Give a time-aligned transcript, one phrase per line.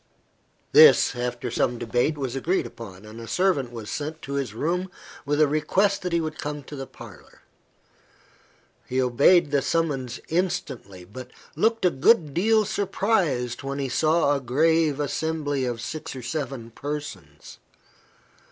[0.71, 4.89] This, after some debate, was agreed upon, and a servant was sent to his room
[5.27, 7.43] with a request that he would come to the parlour.
[8.87, 14.41] He obeyed the summons instantly, but looked a good deal surprised when he saw a
[14.41, 17.59] grave assembly of six or seven persons.